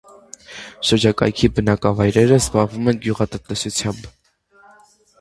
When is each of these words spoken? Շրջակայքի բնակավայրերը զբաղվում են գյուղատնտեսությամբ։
Շրջակայքի 0.91 1.51
բնակավայրերը 1.59 2.41
զբաղվում 2.41 2.93
են 2.95 3.01
գյուղատնտեսությամբ։ 3.07 4.13